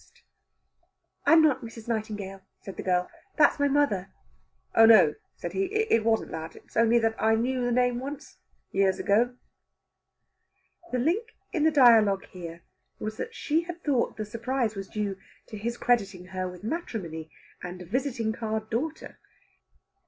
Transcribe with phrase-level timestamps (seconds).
[0.01, 1.87] |||++ "I'm not Mrs.
[1.87, 3.07] Nightingale," said the girl.
[3.37, 4.11] "That's my mother."
[4.73, 5.65] "Oh no!" said he.
[5.65, 6.55] "It wasn't that.
[6.55, 8.37] It was only that I knew the name once
[8.71, 9.35] years ago."
[10.91, 12.63] The link in the dialogue here
[12.97, 15.17] was that she had thought the surprise was due
[15.49, 17.29] to his crediting her with matrimony
[17.61, 19.19] and a visiting card daughter.